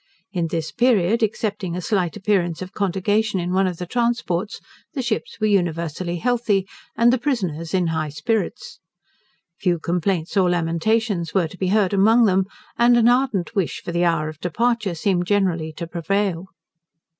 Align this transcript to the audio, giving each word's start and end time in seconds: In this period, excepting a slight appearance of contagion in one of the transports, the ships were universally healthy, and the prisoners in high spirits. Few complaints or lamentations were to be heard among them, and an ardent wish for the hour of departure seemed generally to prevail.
In 0.33 0.47
this 0.47 0.71
period, 0.71 1.21
excepting 1.21 1.75
a 1.75 1.79
slight 1.81 2.17
appearance 2.17 2.63
of 2.63 2.73
contagion 2.73 3.39
in 3.39 3.53
one 3.53 3.67
of 3.67 3.77
the 3.77 3.85
transports, 3.85 4.59
the 4.95 5.01
ships 5.03 5.39
were 5.39 5.45
universally 5.45 6.17
healthy, 6.17 6.65
and 6.95 7.13
the 7.13 7.19
prisoners 7.19 7.71
in 7.71 7.85
high 7.85 8.09
spirits. 8.09 8.79
Few 9.59 9.77
complaints 9.77 10.35
or 10.35 10.49
lamentations 10.49 11.35
were 11.35 11.47
to 11.47 11.55
be 11.55 11.67
heard 11.67 11.93
among 11.93 12.25
them, 12.25 12.45
and 12.79 12.97
an 12.97 13.07
ardent 13.07 13.53
wish 13.53 13.83
for 13.83 13.91
the 13.91 14.03
hour 14.03 14.27
of 14.27 14.39
departure 14.39 14.95
seemed 14.95 15.27
generally 15.27 15.71
to 15.73 15.85
prevail. 15.85 16.47